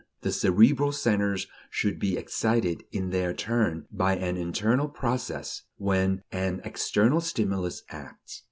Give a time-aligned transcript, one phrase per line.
[0.21, 6.59] The cerebral centers should be excited in their turn by an internal process, when an
[6.65, 8.39] external stimulus acts.